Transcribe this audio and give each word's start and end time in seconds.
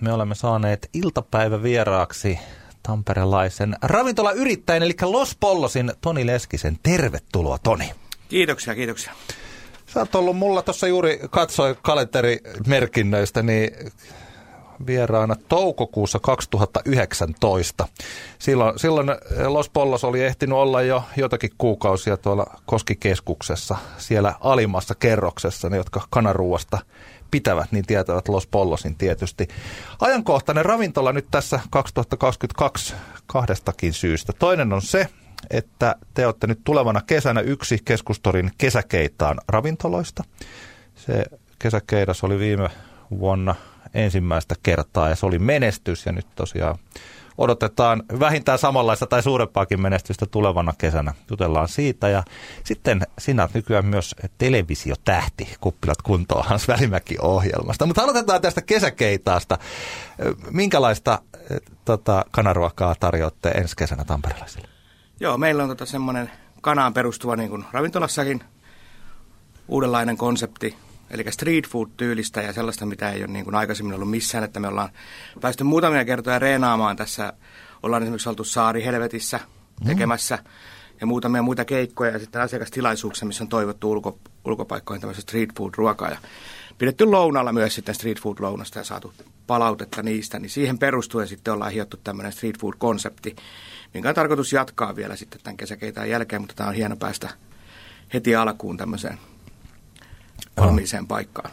Me 0.00 0.12
olemme 0.12 0.34
saaneet 0.34 0.90
iltapäivävieraaksi 0.92 2.38
tamperelaisen 2.82 3.76
ravintolayrittäjän, 3.82 4.82
eli 4.82 4.94
Los 5.02 5.36
Pollosin 5.40 5.92
Toni 6.00 6.26
Leskisen. 6.26 6.78
Tervetuloa, 6.82 7.58
Toni. 7.58 7.90
Kiitoksia, 8.28 8.74
kiitoksia. 8.74 9.12
Sä 9.86 10.00
oot 10.00 10.14
ollut 10.14 10.36
mulla 10.36 10.62
tuossa 10.62 10.86
juuri 10.86 11.20
katsoi 11.30 11.76
kalenterimerkinnöistä, 11.82 13.42
niin 13.42 13.70
vieraana 14.86 15.36
toukokuussa 15.48 16.18
2019. 16.18 17.88
Silloin, 18.38 18.78
silloin 18.78 19.08
Los 19.46 19.68
Pollos 19.68 20.04
oli 20.04 20.24
ehtinyt 20.24 20.58
olla 20.58 20.82
jo 20.82 21.02
jotakin 21.16 21.50
kuukausia 21.58 22.16
tuolla 22.16 22.60
Koskikeskuksessa, 22.66 23.76
siellä 23.98 24.34
alimmassa 24.40 24.94
kerroksessa, 24.94 25.68
ne 25.68 25.76
jotka 25.76 26.02
kanaruuasta 26.10 26.78
pitävät, 27.34 27.72
niin 27.72 27.86
tietävät 27.86 28.28
Los 28.28 28.46
Pollosin 28.46 28.96
tietysti. 28.96 29.48
Ajankohtainen 30.00 30.64
ravintola 30.64 31.12
nyt 31.12 31.26
tässä 31.30 31.60
2022 31.70 32.94
kahdestakin 33.26 33.92
syystä. 33.92 34.32
Toinen 34.38 34.72
on 34.72 34.82
se, 34.82 35.08
että 35.50 35.96
te 36.14 36.26
olette 36.26 36.46
nyt 36.46 36.60
tulevana 36.64 37.00
kesänä 37.06 37.40
yksi 37.40 37.78
keskustorin 37.84 38.50
kesäkeitaan 38.58 39.40
ravintoloista. 39.48 40.24
Se 40.94 41.24
kesäkeidas 41.58 42.24
oli 42.24 42.38
viime 42.38 42.70
vuonna 43.10 43.54
ensimmäistä 43.94 44.54
kertaa 44.62 45.08
ja 45.08 45.16
se 45.16 45.26
oli 45.26 45.38
menestys 45.38 46.06
ja 46.06 46.12
nyt 46.12 46.26
tosiaan 46.36 46.78
odotetaan 47.38 48.02
vähintään 48.20 48.58
samanlaista 48.58 49.06
tai 49.06 49.22
suurempaakin 49.22 49.80
menestystä 49.80 50.26
tulevana 50.26 50.72
kesänä. 50.78 51.14
Jutellaan 51.30 51.68
siitä 51.68 52.08
ja 52.08 52.22
sitten 52.64 53.02
sinä 53.18 53.42
olet 53.42 53.54
nykyään 53.54 53.86
myös 53.86 54.14
televisiotähti 54.38 55.56
Kuppilat 55.60 56.02
kuntoon 56.02 56.44
Hans 56.48 56.68
Välimäki-ohjelmasta. 56.68 57.86
Mutta 57.86 58.02
aloitetaan 58.02 58.40
tästä 58.40 58.62
kesäkeitaasta. 58.62 59.58
Minkälaista 60.50 61.18
tota, 61.84 62.24
kanaruokaa 62.30 62.94
tarjoatte 63.00 63.48
ensi 63.48 63.76
kesänä 63.76 64.04
tamperelaisille? 64.04 64.68
Joo, 65.20 65.38
meillä 65.38 65.62
on 65.62 65.68
tota 65.68 65.86
semmoinen 65.86 66.30
kanaan 66.60 66.94
perustuva 66.94 67.36
niin 67.36 67.50
kuin 67.50 67.64
ravintolassakin 67.72 68.44
uudenlainen 69.68 70.16
konsepti, 70.16 70.76
eli 71.10 71.24
street 71.30 71.68
food-tyylistä 71.68 72.42
ja 72.42 72.52
sellaista, 72.52 72.86
mitä 72.86 73.10
ei 73.10 73.20
ole 73.20 73.32
niin 73.32 73.44
kuin 73.44 73.54
aikaisemmin 73.54 73.94
ollut 73.94 74.10
missään, 74.10 74.44
että 74.44 74.60
me 74.60 74.68
ollaan 74.68 74.88
päästy 75.40 75.64
muutamia 75.64 76.04
kertoja 76.04 76.38
reenaamaan 76.38 76.96
tässä. 76.96 77.32
Ollaan 77.82 78.02
esimerkiksi 78.02 78.28
oltu 78.28 78.44
Saari 78.44 78.84
Helvetissä 78.84 79.40
tekemässä 79.86 80.36
mm. 80.36 80.50
ja 81.00 81.06
muutamia 81.06 81.42
muita 81.42 81.64
keikkoja 81.64 82.10
ja 82.10 82.18
sitten 82.18 82.42
asiakastilaisuuksia, 82.42 83.26
missä 83.26 83.44
on 83.44 83.48
toivottu 83.48 83.90
ulko, 83.90 84.18
ulkopaikkoihin 84.44 85.00
tämmöistä 85.00 85.22
street 85.22 85.50
food-ruokaa. 85.58 86.10
Ja 86.10 86.18
pidetty 86.78 87.04
lounalla 87.04 87.52
myös 87.52 87.74
sitten 87.74 87.94
street 87.94 88.20
food-lounasta 88.20 88.78
ja 88.78 88.84
saatu 88.84 89.12
palautetta 89.46 90.02
niistä, 90.02 90.38
niin 90.38 90.50
siihen 90.50 90.78
perustuen 90.78 91.28
sitten 91.28 91.54
ollaan 91.54 91.72
hiottu 91.72 91.96
tämmöinen 91.96 92.32
street 92.32 92.58
food-konsepti, 92.58 93.36
minkä 93.94 94.08
on 94.08 94.14
tarkoitus 94.14 94.52
jatkaa 94.52 94.96
vielä 94.96 95.16
sitten 95.16 95.40
tämän 95.42 95.56
kesäkeitaan 95.56 96.10
jälkeen, 96.10 96.42
mutta 96.42 96.54
tämä 96.54 96.68
on 96.68 96.74
hieno 96.74 96.96
päästä 96.96 97.30
heti 98.14 98.36
alkuun 98.36 98.76
tämmöiseen 98.76 99.18
valmiiseen 100.56 101.06
paikkaan. 101.06 101.50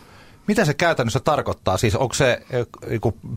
Mitä 0.48 0.66
se 0.66 0.74
käytännössä 0.74 1.20
tarkoittaa? 1.20 1.78
Siis 1.78 1.96
onko 1.96 2.14
se 2.14 2.46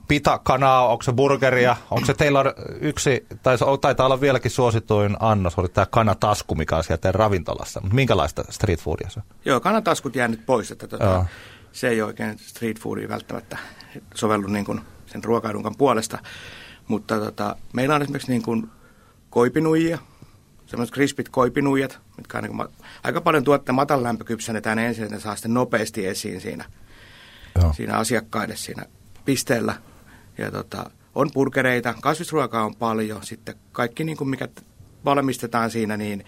pita 0.09 0.39
kanaa, 0.39 0.89
onko 0.89 1.03
se 1.03 1.13
burgeria, 1.13 1.77
onko 1.91 2.07
se 2.07 2.15
teillä 2.15 2.45
yksi, 2.81 3.27
tai 3.43 3.59
se 3.59 3.65
taitaa 3.81 4.07
olla 4.07 4.21
vieläkin 4.21 4.51
suosituin 4.51 5.17
annos, 5.21 5.59
oli 5.59 5.69
tämä 5.69 5.87
kanatasku, 5.87 6.55
mikä 6.55 6.77
on 6.77 6.85
sieltä 6.85 7.13
ravintolassa. 7.13 7.81
Mutta 7.81 7.95
minkälaista 7.95 8.45
street 8.51 8.81
foodia 8.81 9.11
se 9.11 9.21
on? 9.21 9.37
Joo, 9.45 9.61
kanataskut 9.61 10.17
jää 10.17 10.29
nyt 10.29 10.47
pois, 10.47 10.71
että 10.71 10.87
tuota, 10.89 11.25
se 11.73 11.89
ei 11.89 12.03
oikein 12.03 12.39
street 12.39 12.81
foodia 12.81 13.09
välttämättä 13.09 13.59
sovellu 14.15 14.47
niin 14.47 14.65
kuin 14.65 14.81
sen 15.07 15.25
ruokailunkan 15.25 15.77
puolesta. 15.79 16.19
Mutta 16.89 17.19
tota, 17.21 17.57
meillä 17.73 17.95
on 17.95 18.03
esimerkiksi 18.03 18.33
niin 18.33 18.43
kuin 18.43 18.71
koipinuijia, 19.31 19.99
semmoiset 20.67 20.95
krispit 20.95 21.29
koipinuijat, 21.29 21.99
mitkä 22.17 22.41
niin 22.41 22.69
aika 23.03 23.21
paljon 23.21 23.45
tuottaa 23.45 23.75
matalan 23.75 24.03
lämpökypsennetään 24.03 24.79
ensin, 24.79 25.05
että 25.05 25.17
ne 25.17 25.21
saa 25.21 25.37
sitten 25.37 25.55
nopeasti 25.55 26.07
esiin 26.07 26.41
siinä, 26.41 26.65
Joo. 27.63 27.73
siinä 27.73 27.97
asiakkaille 27.97 28.57
siinä 28.57 28.85
pisteellä. 29.25 29.75
Ja 30.39 30.51
tota, 30.51 30.91
on 31.15 31.31
burgereita, 31.35 31.95
kasvisruokaa 32.01 32.65
on 32.65 32.75
paljon, 32.75 33.25
sitten 33.27 33.55
kaikki 33.73 34.05
niin 34.05 34.17
kuin 34.17 34.31
mikä 34.31 34.49
valmistetaan 35.05 35.71
siinä, 35.71 35.97
niin 35.97 36.25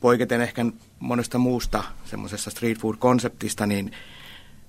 poiketen 0.00 0.40
ehkä 0.40 0.66
monesta 0.98 1.38
muusta 1.38 1.84
semmoisesta 2.04 2.50
street 2.50 2.78
food-konseptista, 2.78 3.66
niin 3.66 3.92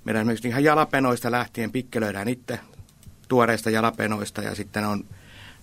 meidän 0.05 0.21
esimerkiksi 0.21 0.47
ihan 0.47 0.63
jalapenoista 0.63 1.31
lähtien 1.31 1.71
pikkelöidään 1.71 2.27
itse 2.29 2.59
tuoreista 3.27 3.69
jalapenoista 3.69 4.41
ja 4.41 4.55
sitten 4.55 4.85
on 4.85 5.05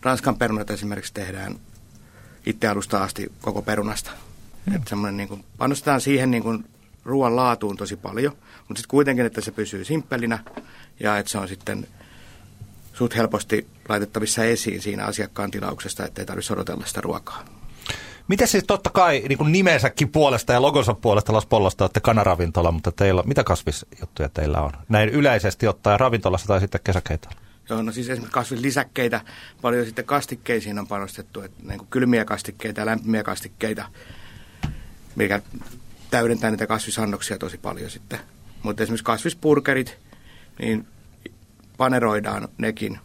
Ranskan 0.03 0.39
perunat 0.39 0.71
esimerkiksi 0.71 1.15
tehdään 1.15 1.55
itse 2.47 2.69
alusta 2.69 3.03
asti 3.03 3.33
koko 3.41 3.63
perunasta. 3.63 4.11
Mm. 4.67 4.77
Että 4.77 4.97
niin 5.13 5.29
kuin, 5.29 5.45
panostetaan 5.59 6.01
siihen 6.01 6.31
niin 6.31 6.43
kuin 6.43 6.65
ruoan 7.05 7.37
laatuun 7.37 7.77
tosi 7.77 7.97
paljon, 7.97 8.33
mutta 8.59 8.79
sitten 8.79 8.91
kuitenkin, 8.91 9.27
että 9.27 9.41
se 9.41 9.51
pysyy 9.51 9.85
simppelinä 9.85 10.39
ja 11.01 11.19
että 11.19 11.33
se 11.33 11.39
on 11.39 11.49
sitten 11.49 11.87
suht 12.93 13.17
helposti 13.17 13.67
laitettavissa 13.89 14.45
esiin 14.45 14.83
siinä 14.83 15.05
asiakkaan 15.05 15.51
tilauksesta, 15.51 16.05
ettei 16.05 16.27
tarvitse 16.27 16.53
odotella 16.53 16.87
sitä 16.87 17.01
ruokaa. 17.01 17.45
Miten 18.29 18.49
siis 18.49 18.65
totta 18.67 18.91
kai 18.91 19.23
niin 19.29 19.39
kuin 19.39 19.53
nimensäkin 19.53 20.09
puolesta 20.09 20.53
ja 20.53 20.63
logonsa 20.63 20.95
puolesta 20.95 21.33
Las 21.33 21.47
Pollosta 21.47 21.85
olette 21.85 22.01
kanaravintola, 22.01 22.73
mutta 22.73 22.93
teillä, 22.93 23.23
mitä 23.27 23.45
kasvisjuttuja 23.45 24.29
teillä 24.29 24.61
on? 24.61 24.73
Näin 24.89 25.09
yleisesti 25.09 25.69
ottaen 25.69 26.01
ravintolassa 26.01 26.47
tai 26.47 26.61
sitten 26.61 26.81
kesäkeitolla? 26.85 27.46
Joo, 27.71 27.83
no 27.83 27.93
siis 27.93 28.09
esimerkiksi 28.09 28.35
kasvislisäkkeitä, 28.35 29.21
paljon 29.63 29.87
sitten 29.87 30.05
kastikkeisiin 30.05 30.79
on 30.79 30.87
panostettu, 30.87 31.41
että 31.41 31.63
niin 31.63 31.79
kuin 31.79 31.89
kylmiä 31.91 32.25
kastikkeita 32.25 32.81
ja 32.81 32.87
lämpimiä 32.87 33.23
kastikkeita, 33.23 33.89
mikä 35.17 35.43
täydentää 36.11 36.51
niitä 36.51 36.67
kasvisannoksia 36.67 37.39
tosi 37.39 37.59
paljon 37.59 37.91
sitten. 37.91 38.19
Mutta 38.63 38.83
esimerkiksi 38.83 39.05
kasvispurkerit, 39.05 39.99
niin 40.59 40.87
paneroidaan 41.77 42.49
nekin, 42.59 42.99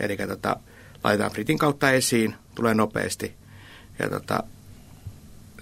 eli 0.00 0.16
tota, 0.16 0.56
laitetaan 1.04 1.32
fritin 1.32 1.58
kautta 1.58 1.90
esiin, 1.90 2.34
tulee 2.54 2.74
nopeasti 2.74 3.34
ja 3.98 4.10
tota, 4.10 4.42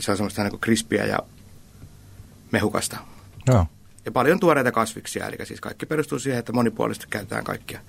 se 0.00 0.10
on 0.10 0.16
semmoista 0.16 0.44
niin 0.44 0.60
krispiä 0.60 1.04
ja 1.04 1.18
mehukasta. 2.50 2.96
Joo. 3.46 3.66
Ja 4.04 4.12
paljon 4.12 4.40
tuoreita 4.40 4.72
kasviksia, 4.72 5.26
eli 5.26 5.46
siis 5.46 5.60
kaikki 5.60 5.86
perustuu 5.86 6.18
siihen, 6.18 6.38
että 6.38 6.52
monipuolisesti 6.52 7.06
käytetään 7.10 7.44
kaikkia 7.44 7.80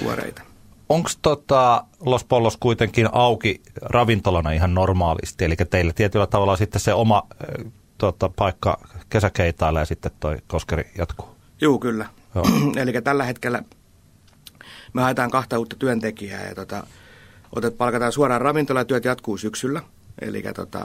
tuoreita. 0.00 0.42
Onko 0.88 1.10
tota 1.22 1.84
Los 2.00 2.24
Pollos 2.24 2.56
kuitenkin 2.56 3.08
auki 3.12 3.62
ravintolana 3.82 4.52
ihan 4.52 4.74
normaalisti? 4.74 5.44
Eli 5.44 5.56
teille 5.56 5.92
tietyllä 5.92 6.26
tavalla 6.26 6.56
sitten 6.56 6.80
se 6.80 6.94
oma 6.94 7.22
tota, 7.98 8.30
paikka 8.36 8.80
kesäkeitailla 9.10 9.80
ja 9.80 9.84
sitten 9.84 10.12
toi 10.20 10.36
koskeri 10.46 10.90
jatkuu? 10.98 11.28
Joo, 11.60 11.78
kyllä. 11.86 12.06
Eli 12.76 12.92
tällä 13.04 13.24
hetkellä 13.24 13.62
me 14.92 15.02
haetaan 15.02 15.30
kahta 15.30 15.58
uutta 15.58 15.76
työntekijää 15.76 16.48
ja 16.48 16.54
tota, 16.54 16.86
otet, 17.56 17.78
palkataan 17.78 18.12
suoraan 18.12 18.40
ravintola 18.40 18.80
ja 18.80 18.84
työt 18.84 19.04
jatkuu 19.04 19.36
syksyllä. 19.36 19.82
Eli 20.20 20.42
tota, 20.54 20.84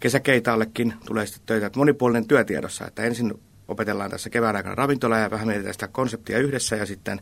kesäkeitaallekin 0.00 0.94
tulee 1.06 1.26
sitten 1.26 1.46
töitä, 1.46 1.66
että 1.66 1.78
monipuolinen 1.78 2.28
työtiedossa, 2.28 2.86
että 2.86 3.02
ensin 3.02 3.34
opetellaan 3.68 4.10
tässä 4.10 4.30
kevään 4.30 4.56
aikana 4.56 4.74
ravintola 4.74 5.18
ja 5.18 5.30
vähän 5.30 5.46
mietitään 5.46 5.74
sitä 5.74 5.88
konseptia 5.88 6.38
yhdessä 6.38 6.76
ja 6.76 6.86
sitten 6.86 7.20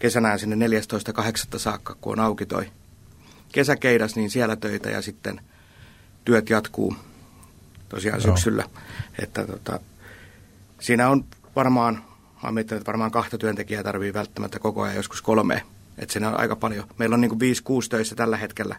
kesänään 0.00 0.38
sinne 0.38 0.66
14.8. 0.66 1.58
saakka, 1.58 1.96
kun 2.00 2.12
on 2.12 2.24
auki 2.24 2.46
toi 2.46 2.70
kesäkeidas, 3.52 4.16
niin 4.16 4.30
siellä 4.30 4.56
töitä 4.56 4.90
ja 4.90 5.02
sitten 5.02 5.40
työt 6.24 6.50
jatkuu 6.50 6.96
tosiaan 7.88 8.20
Joo. 8.24 8.36
syksyllä. 8.36 8.64
Että 9.18 9.46
tota, 9.46 9.80
siinä 10.80 11.08
on 11.08 11.24
varmaan, 11.56 12.04
olen 12.42 12.54
miettinyt, 12.54 12.80
että 12.80 12.86
varmaan 12.86 13.10
kahta 13.10 13.38
työntekijää 13.38 13.82
tarvii 13.82 14.14
välttämättä 14.14 14.58
koko 14.58 14.82
ajan, 14.82 14.96
joskus 14.96 15.22
kolme. 15.22 15.62
Että 15.98 16.12
siinä 16.12 16.28
on 16.28 16.40
aika 16.40 16.56
paljon. 16.56 16.86
Meillä 16.98 17.14
on 17.14 17.20
niin 17.20 17.38
kuin 17.38 17.40
5-6 17.84 17.88
töissä 17.90 18.14
tällä 18.14 18.36
hetkellä 18.36 18.76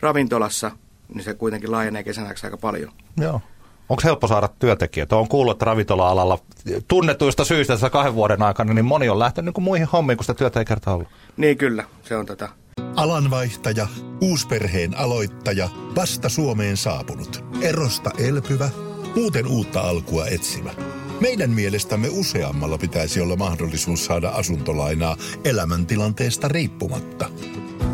ravintolassa, 0.00 0.70
niin 1.14 1.24
se 1.24 1.34
kuitenkin 1.34 1.70
laajenee 1.70 2.02
kesänäksi 2.02 2.46
aika 2.46 2.56
paljon. 2.56 2.92
Joo. 3.16 3.40
Onko 3.88 4.02
helppo 4.04 4.26
saada 4.26 4.48
työntekijöitä? 4.58 5.16
On 5.16 5.28
kuullut, 5.28 5.54
että 5.54 5.64
ravintola-alalla 5.64 6.38
tunnetuista 6.88 7.44
syistä 7.44 7.72
tässä 7.72 7.90
kahden 7.90 8.14
vuoden 8.14 8.42
aikana, 8.42 8.74
niin 8.74 8.84
moni 8.84 9.08
on 9.08 9.18
lähtenyt 9.18 9.56
niin 9.56 9.64
muihin 9.64 9.88
hommiin, 9.92 10.16
kun 10.16 10.24
sitä 10.24 10.34
työtä 10.34 10.58
ei 10.58 10.64
kertaa 10.64 10.94
ollut. 10.94 11.08
Niin 11.36 11.58
kyllä, 11.58 11.84
se 12.02 12.16
on 12.16 12.26
tota. 12.26 12.48
Alanvaihtaja, 12.96 13.86
uusperheen 14.20 14.98
aloittaja, 14.98 15.68
vasta 15.96 16.28
Suomeen 16.28 16.76
saapunut, 16.76 17.44
erosta 17.60 18.10
elpyvä, 18.18 18.70
muuten 19.16 19.46
uutta 19.46 19.80
alkua 19.80 20.26
etsimä. 20.26 20.70
Meidän 21.20 21.50
mielestämme 21.50 22.08
useammalla 22.10 22.78
pitäisi 22.78 23.20
olla 23.20 23.36
mahdollisuus 23.36 24.04
saada 24.04 24.28
asuntolainaa 24.28 25.16
elämäntilanteesta 25.44 26.48
riippumatta. 26.48 27.28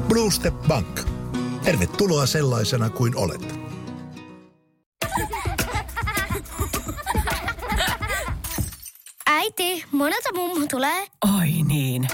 Blue 0.08 0.30
Step 0.30 0.54
Bank. 0.68 1.00
Tervetuloa 1.64 2.26
sellaisena 2.26 2.90
kuin 2.90 3.16
olet. 3.16 3.62
Monelta 10.12 10.32
mummu 10.35 10.67
tulee? 10.70 11.06
Oi 11.38 11.62
niin. 11.67 12.09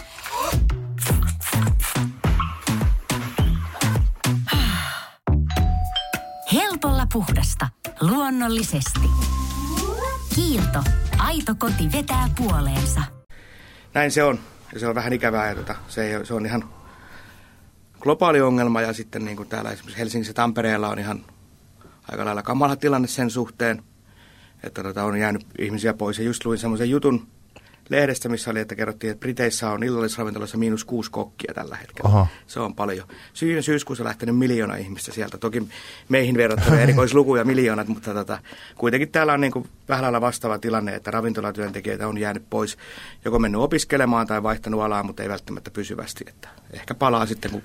Helpolla 6.52 7.06
puhdasta. 7.12 7.68
Luonnollisesti. 8.00 9.08
Kiilto. 10.34 10.78
Aito 11.18 11.54
koti 11.58 11.92
vetää 11.92 12.28
puoleensa. 12.36 13.00
Näin 13.94 14.10
se 14.10 14.22
on. 14.22 14.38
Ja 14.72 14.80
se 14.80 14.88
on 14.88 14.94
vähän 14.94 15.12
ikävää 15.12 15.48
ja 15.48 15.54
tota, 15.54 15.74
se, 15.88 16.16
ei, 16.16 16.26
se 16.26 16.34
on 16.34 16.46
ihan 16.46 16.64
globaali 18.00 18.40
ongelma 18.40 18.80
ja 18.80 18.92
sitten 18.92 19.24
niin 19.24 19.36
kuin 19.36 19.48
täällä 19.48 19.70
esimerkiksi 19.70 19.98
Helsingissä 19.98 20.30
ja 20.30 20.34
Tampereella 20.34 20.88
on 20.88 20.98
ihan 20.98 21.24
aika 22.08 22.24
lailla 22.24 22.42
kamala 22.42 22.76
tilanne 22.76 23.08
sen 23.08 23.30
suhteen, 23.30 23.82
että 24.62 24.82
tota, 24.82 25.04
on 25.04 25.20
jäänyt 25.20 25.46
ihmisiä 25.58 25.94
pois. 25.94 26.18
Ja 26.18 26.24
just 26.24 26.44
luin 26.44 26.58
semmoisen 26.58 26.90
jutun 26.90 27.37
lehdestä, 27.88 28.28
missä 28.28 28.50
oli, 28.50 28.60
että 28.60 28.74
kerrottiin, 28.74 29.10
että 29.10 29.20
Briteissä 29.20 29.70
on 29.70 29.82
illallisravintolassa 29.82 30.58
miinus 30.58 30.84
kuusi 30.84 31.10
kokkia 31.10 31.54
tällä 31.54 31.76
hetkellä. 31.76 32.08
Aha. 32.08 32.26
Se 32.46 32.60
on 32.60 32.74
paljon. 32.74 33.08
Syyn 33.32 33.62
syyskuussa 33.62 34.04
lähtenyt 34.04 34.38
miljoona 34.38 34.76
ihmistä 34.76 35.12
sieltä. 35.12 35.38
Toki 35.38 35.62
meihin 36.08 36.36
verrattuna 36.36 36.80
erikoislukuja 36.86 37.44
miljoonat, 37.44 37.88
mutta 37.88 38.14
tota, 38.14 38.38
kuitenkin 38.76 39.08
täällä 39.08 39.32
on 39.32 39.40
niin 39.40 39.52
kuin 39.52 39.68
vähän 39.88 40.02
lailla 40.02 40.20
vastaava 40.20 40.58
tilanne, 40.58 40.94
että 40.94 41.10
ravintolatyöntekijöitä 41.10 42.08
on 42.08 42.18
jäänyt 42.18 42.42
pois, 42.50 42.78
joko 43.24 43.38
mennyt 43.38 43.60
opiskelemaan 43.60 44.26
tai 44.26 44.42
vaihtanut 44.42 44.80
alaa, 44.80 45.02
mutta 45.02 45.22
ei 45.22 45.28
välttämättä 45.28 45.70
pysyvästi. 45.70 46.24
Että 46.28 46.48
ehkä 46.72 46.94
palaa 46.94 47.26
sitten, 47.26 47.50
kun 47.50 47.62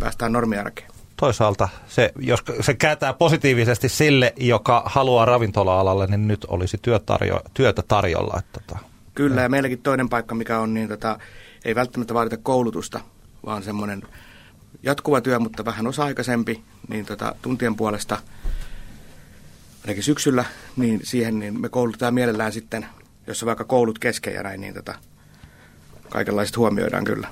päästään 0.00 0.32
normiarkeen 0.32 0.90
toisaalta 1.16 1.68
se, 1.88 2.12
jos 2.18 2.44
se 2.60 2.74
kääntää 2.74 3.12
positiivisesti 3.12 3.88
sille, 3.88 4.32
joka 4.36 4.82
haluaa 4.86 5.24
ravintola-alalle, 5.24 6.06
niin 6.06 6.28
nyt 6.28 6.44
olisi 6.48 6.78
työtarjo, 6.82 7.40
työtä 7.54 7.82
tarjolla. 7.88 8.38
Että 8.38 8.60
tota. 8.66 8.95
Kyllä, 9.16 9.42
ja 9.42 9.48
meilläkin 9.48 9.82
toinen 9.82 10.08
paikka, 10.08 10.34
mikä 10.34 10.58
on, 10.58 10.74
niin 10.74 10.88
tota, 10.88 11.18
ei 11.64 11.74
välttämättä 11.74 12.14
vaadita 12.14 12.36
koulutusta, 12.36 13.00
vaan 13.46 13.62
semmoinen 13.62 14.02
jatkuva 14.82 15.20
työ, 15.20 15.38
mutta 15.38 15.64
vähän 15.64 15.86
osa-aikaisempi, 15.86 16.62
niin 16.88 17.06
tota, 17.06 17.34
tuntien 17.42 17.76
puolesta, 17.76 18.18
ainakin 19.82 20.02
syksyllä, 20.02 20.44
niin 20.76 21.00
siihen 21.02 21.38
niin 21.38 21.60
me 21.60 21.68
koulutetaan 21.68 22.14
mielellään 22.14 22.52
sitten, 22.52 22.86
jos 23.26 23.42
on 23.42 23.46
vaikka 23.46 23.64
koulut 23.64 23.98
kesken 23.98 24.34
ja 24.34 24.42
näin, 24.42 24.60
niin 24.60 24.74
tota, 24.74 24.94
kaikenlaiset 26.08 26.56
huomioidaan 26.56 27.04
kyllä. 27.04 27.28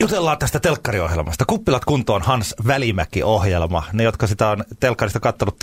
Jutellaan 0.00 0.38
tästä 0.38 0.60
telkkariohjelmasta. 0.60 1.44
Kuppilat 1.44 1.84
kuntoon 1.84 2.22
Hans 2.22 2.54
Välimäki-ohjelma. 2.66 3.84
Ne, 3.92 4.02
jotka 4.02 4.26
sitä 4.26 4.48
on 4.48 4.64
telkkarista 4.80 5.20
katsonut, 5.20 5.56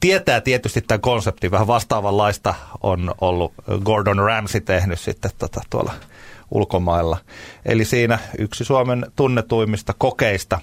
tietää 0.00 0.40
tietysti 0.40 0.80
tämän 0.80 1.00
konseptin. 1.00 1.50
Vähän 1.50 1.66
vastaavanlaista 1.66 2.54
on 2.80 3.14
ollut 3.20 3.52
Gordon 3.84 4.18
Ramsay 4.18 4.60
tehnyt 4.60 5.00
sitten 5.00 5.30
tota, 5.38 5.60
tuolla 5.70 5.92
ulkomailla. 6.50 7.18
Eli 7.64 7.84
siinä 7.84 8.18
yksi 8.38 8.64
Suomen 8.64 9.06
tunnetuimmista 9.16 9.94
kokeista 9.98 10.60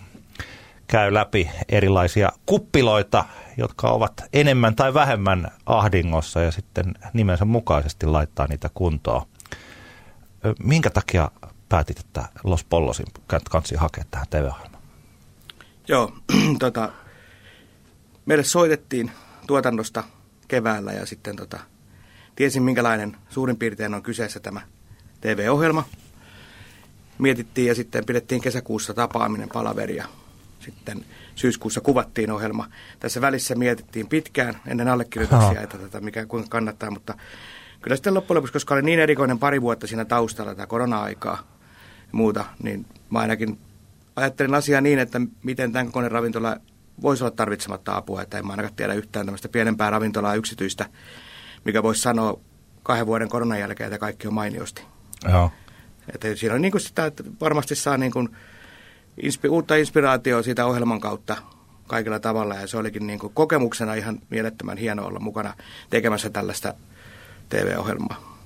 käy 0.88 1.14
läpi 1.14 1.50
erilaisia 1.70 2.32
kuppiloita, 2.46 3.26
jotka 3.58 3.90
ovat 3.90 4.14
enemmän 4.34 4.76
tai 4.76 4.94
vähemmän 4.94 5.52
ahdingossa 5.66 6.42
ja 6.42 6.52
sitten 6.52 6.96
nimensä 7.14 7.46
mukaisesti 7.46 8.06
laittaa 8.06 8.48
niitä 8.48 8.70
kuntoon. 8.74 9.22
Minkä 10.64 10.90
takia 10.90 11.32
päätit, 11.70 12.00
että 12.00 12.26
Los 12.44 12.64
Pollosin 12.64 13.06
kansi 13.50 13.76
hakea 13.76 14.04
tähän 14.12 14.28
TV-ohjelmaan? 14.30 14.84
Joo, 15.88 16.14
tota, 16.60 16.90
meille 18.26 18.44
soitettiin 18.44 19.12
tuotannosta 19.48 20.04
keväällä 20.48 20.94
ja 20.94 21.06
sitten 21.06 21.36
tota, 21.36 21.60
tiesin 22.36 22.64
minkälainen 22.64 23.18
suurin 23.30 23.58
piirtein 23.58 23.94
on 23.94 24.04
kyseessä 24.04 24.40
tämä 24.40 24.62
TV-ohjelma. 25.22 25.84
Mietittiin 27.18 27.68
ja 27.68 27.76
sitten 27.76 28.06
pidettiin 28.06 28.42
kesäkuussa 28.42 28.94
tapaaminen 28.94 29.50
palaveria. 29.54 30.08
Sitten 30.60 31.06
syyskuussa 31.36 31.82
kuvattiin 31.82 32.32
ohjelma. 32.32 32.68
Tässä 33.00 33.22
välissä 33.22 33.56
mietittiin 33.56 34.08
pitkään 34.08 34.60
ennen 34.68 34.88
allekirjoituksia, 34.88 35.62
että 35.62 35.78
tätä, 35.78 36.02
mikä 36.02 36.26
kuinka 36.26 36.50
kannattaa, 36.50 36.92
mutta 36.92 37.14
kyllä 37.82 37.96
sitten 37.96 38.14
loppujen 38.14 38.38
lopuksi, 38.38 38.54
koska 38.54 38.74
oli 38.74 38.82
niin 38.82 39.00
erikoinen 39.00 39.40
pari 39.40 39.62
vuotta 39.62 39.88
siinä 39.88 40.06
taustalla 40.06 40.56
tämä 40.56 40.68
korona-aikaa, 40.68 41.57
muuta, 42.12 42.46
niin 42.64 42.86
mä 43.10 43.20
ainakin 43.20 43.60
ajattelin 44.16 44.56
asiaa 44.56 44.82
niin, 44.82 45.00
että 45.00 45.22
miten 45.44 45.72
tämän 45.72 45.86
kokoinen 45.86 46.12
ravintola 46.12 46.58
voisi 47.02 47.24
olla 47.24 47.36
tarvitsematta 47.36 47.98
apua, 47.98 48.22
että 48.22 48.38
en 48.38 48.48
mä 48.48 48.54
ainakaan 48.54 48.76
tiedä 48.76 48.94
yhtään 48.94 49.26
tämmöistä 49.26 49.50
pienempää 49.50 49.90
ravintolaa 49.90 50.36
yksityistä, 50.36 50.86
mikä 51.66 51.84
voisi 51.84 52.02
sanoa 52.02 52.40
kahden 52.84 53.08
vuoden 53.08 53.30
koronan 53.30 53.60
jälkeen, 53.60 53.88
että 53.88 54.00
kaikki 54.00 54.28
on 54.28 54.34
mainiosti. 54.34 54.82
Joo. 55.32 55.52
Että 56.14 56.36
siinä 56.36 56.56
on 56.56 56.62
niin 56.62 56.72
kuin 56.72 56.82
sitä, 56.82 57.06
että 57.06 57.24
varmasti 57.42 57.76
saa 57.76 57.98
niin 57.98 58.12
kuin 58.12 58.30
inspi- 59.22 59.50
uutta 59.50 59.76
inspiraatiota 59.76 60.44
siitä 60.44 60.66
ohjelman 60.66 61.00
kautta 61.00 61.38
kaikilla 61.88 62.20
tavalla. 62.20 62.56
Ja 62.56 62.68
se 62.68 62.78
olikin 62.78 63.08
niin 63.08 63.20
kuin 63.20 63.34
kokemuksena 63.34 63.94
ihan 63.94 64.20
mielettömän 64.30 64.78
hieno 64.78 65.06
olla 65.06 65.20
mukana 65.20 65.54
tekemässä 65.90 66.30
tällaista 66.30 66.74
TV-ohjelmaa. 67.50 68.37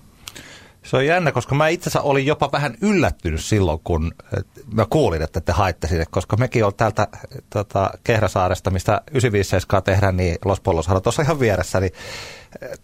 Se 0.84 0.98
on 0.98 1.06
jännä, 1.06 1.32
koska 1.32 1.56
mä 1.56 1.68
itse 1.68 1.90
asiassa 1.90 2.02
olin 2.02 2.26
jopa 2.26 2.50
vähän 2.52 2.76
yllättynyt 2.82 3.42
silloin, 3.42 3.80
kun 3.84 4.12
mä 4.74 4.86
kuulin, 4.90 5.22
että 5.22 5.42
te 5.42 5.52
haitte 5.52 5.88
sinne, 5.88 6.06
koska 6.12 6.38
mekin 6.38 6.66
on 6.66 6.76
täältä 6.76 7.08
tota, 7.50 7.92
Kehräsaaresta, 8.04 8.70
mistä 8.70 9.02
957 9.12 9.84
tehdään, 9.84 10.18
niin 10.18 10.38
Los 10.46 10.60
Pollos 10.60 10.88
tuossa 11.04 11.22
ihan 11.22 11.40
vieressä, 11.40 11.80
niin 11.80 11.92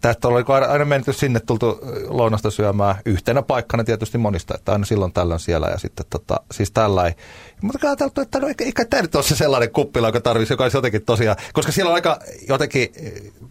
tästä 0.02 0.28
oli 0.28 0.44
aina, 0.70 0.86
menty 0.86 1.14
sinne 1.14 1.40
tultu 1.40 1.80
lounasta 2.08 2.52
syömään 2.52 2.96
yhtenä 3.06 3.42
paikkana 3.42 3.84
tietysti 3.84 4.18
monista, 4.18 4.56
että 4.56 4.72
aina 4.72 4.86
silloin 4.86 5.14
tällöin 5.14 5.40
siellä 5.40 5.68
ja 5.68 5.78
sitten 5.78 6.06
tota, 6.10 6.40
siis 6.52 6.72
tällä 6.72 7.14
Mutta 7.62 7.88
ajateltu, 7.88 8.22
että 8.22 8.40
no, 8.40 8.48
eikä 8.60 8.86
tämä 8.86 9.02
nyt 9.02 9.16
ole 9.16 9.24
se 9.24 9.36
sellainen 9.36 9.72
kuppila, 9.72 10.08
joka 10.08 10.22
tarvitsisi, 10.22 10.54
joka 10.54 10.64
olisi 10.64 10.78
jotenkin 10.78 11.06
tosiaan, 11.06 11.38
koska 11.54 11.72
siellä 11.72 11.90
on 11.90 11.96
aika 11.96 12.20
jotenkin 12.48 12.90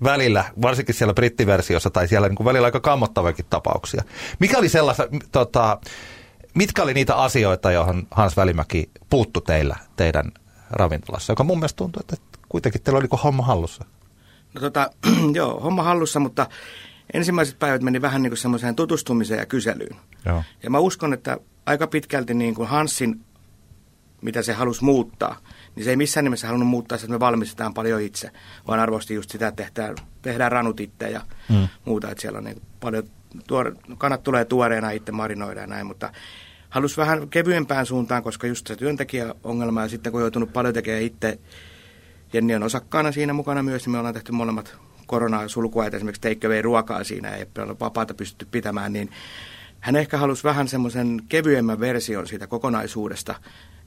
välillä, 0.05 0.45
varsinkin 0.63 0.95
siellä 0.95 1.15
brittiversiossa 1.15 1.91
tai 1.91 2.09
siellä 2.09 2.29
niin 2.29 2.37
kuin 2.37 2.45
välillä 2.45 2.65
aika 2.65 2.81
kammottavakin 2.81 3.47
tapauksia. 3.51 4.03
Mikä 4.39 4.59
oli 4.59 4.69
sellaista, 4.69 5.09
tota, 5.33 5.79
mitkä 6.55 6.83
oli 6.83 6.95
niitä 6.95 7.15
asioita, 7.15 7.71
johon 7.73 8.07
Hans 8.11 8.37
Välimäki 8.37 8.91
puuttu 9.11 9.41
teillä, 9.41 9.77
teidän 9.97 10.33
ravintolassa, 10.71 11.33
joka 11.33 11.45
mun 11.45 11.59
mielestä 11.59 11.77
tuntuu, 11.77 12.01
että 12.01 12.17
kuitenkin 12.49 12.83
teillä 12.83 12.99
oli 12.99 13.09
homma 13.25 13.43
hallussa? 13.43 13.85
No 14.57 14.61
tota, 14.61 14.91
joo, 15.39 15.61
homma 15.61 15.83
hallussa, 15.83 16.21
mutta 16.21 16.47
ensimmäiset 17.13 17.59
päivät 17.59 17.83
meni 17.83 18.03
vähän 18.03 18.23
niin 18.23 18.31
kuin 18.31 18.39
semmoiseen 18.39 18.77
tutustumiseen 18.77 19.39
ja 19.39 19.47
kyselyyn. 19.47 19.97
Joo. 20.25 20.43
Ja 20.63 20.71
mä 20.71 20.79
uskon, 20.79 21.13
että 21.13 21.39
aika 21.67 21.87
pitkälti 21.87 22.35
niin 22.35 22.55
kuin 22.55 22.69
Hansin, 22.69 23.21
mitä 24.23 24.43
se 24.43 24.53
halusi 24.53 24.85
muuttaa, 24.85 25.37
niin 25.75 25.85
se 25.85 25.91
ei 25.91 25.97
missään 25.97 26.25
nimessä 26.25 26.47
halunnut 26.47 26.69
muuttaa 26.69 26.97
että 26.97 27.09
me 27.09 27.21
valmistetaan 27.21 27.75
paljon 27.75 28.01
itse, 28.01 28.31
vaan 28.69 28.81
arvosti 28.81 29.15
just 29.15 29.31
sitä, 29.31 29.49
että 29.49 29.63
tehdään, 29.65 29.95
tehdään 30.23 30.53
ranut 30.53 30.81
itse 30.81 31.11
ja 31.11 31.21
hmm. 31.49 31.69
muuta, 31.85 32.11
että 32.11 32.23
siellä 32.23 32.39
on 32.39 32.45
niin 32.45 32.63
paljon, 32.81 33.05
tuore, 33.47 33.73
kannat 33.99 34.23
tulee 34.23 34.45
tuoreena 34.45 34.91
itse 34.91 35.13
marinoida 35.13 35.61
ja 35.61 35.67
näin, 35.67 35.87
mutta 35.87 36.13
halusi 36.71 36.97
vähän 36.97 37.29
kevyempään 37.29 37.87
suuntaan, 37.87 38.23
koska 38.23 38.47
just 38.47 38.67
se 38.67 38.77
työntekijäongelma 38.77 39.83
ja 39.83 39.89
sitten 39.89 40.13
kun 40.13 40.21
on 40.21 40.23
joutunut 40.23 40.53
paljon 40.53 40.75
tekemään 40.75 41.03
itse 41.03 41.39
Jenni 42.33 42.55
on 42.55 42.63
osakkaana 42.63 43.13
siinä 43.13 43.33
mukana 43.33 43.63
myös, 43.63 43.87
niin 43.87 43.93
me 43.93 43.99
ollaan 43.99 44.15
tehty 44.15 44.33
molemmat 44.33 44.77
koronasulkua, 45.07 45.87
että 45.87 45.97
esimerkiksi 45.97 46.35
take 46.35 46.63
ruokaa 46.63 47.05
siinä, 47.05 47.31
ei 47.31 47.47
ole 47.59 47.77
vapaata 47.81 48.15
pystytty 48.15 48.47
pitämään, 48.51 48.93
niin 48.93 49.11
hän 49.81 49.97
ehkä 49.97 50.19
halusi 50.19 50.45
vähän 50.45 50.69
semmoisen 50.69 51.23
kevyemmän 51.29 51.81
version 51.81 52.27
siitä 52.27 52.47
kokonaisuudesta, 52.47 53.35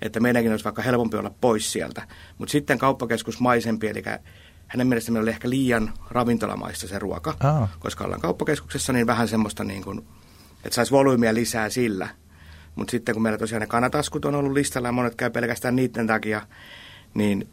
että 0.01 0.19
meidänkin 0.19 0.51
olisi 0.51 0.65
vaikka 0.65 0.81
helpompi 0.81 1.17
olla 1.17 1.31
pois 1.41 1.71
sieltä. 1.71 2.07
Mutta 2.37 2.51
sitten 2.51 2.77
kauppakeskus 2.77 3.39
maisempi, 3.39 3.87
eli 3.87 4.03
hänen 4.67 4.87
mielestä 4.87 5.11
meillä 5.11 5.23
oli 5.23 5.31
ehkä 5.31 5.49
liian 5.49 5.93
ravintolamaista 6.09 6.87
se 6.87 6.99
ruoka, 6.99 7.35
Aa. 7.39 7.67
koska 7.79 8.03
ollaan 8.03 8.21
kauppakeskuksessa, 8.21 8.93
niin 8.93 9.07
vähän 9.07 9.27
semmoista 9.27 9.63
niin 9.63 9.83
kuin, 9.83 10.07
että 10.63 10.75
saisi 10.75 10.91
volyymiä 10.91 11.33
lisää 11.33 11.69
sillä. 11.69 12.09
Mutta 12.75 12.91
sitten 12.91 13.15
kun 13.15 13.21
meillä 13.21 13.37
tosiaan 13.37 13.61
ne 13.61 13.67
kanataskut 13.67 14.25
on 14.25 14.35
ollut 14.35 14.53
listalla 14.53 14.87
ja 14.87 14.91
monet 14.91 15.15
käy 15.15 15.29
pelkästään 15.29 15.75
niiden 15.75 16.07
takia, 16.07 16.41
niin 17.13 17.49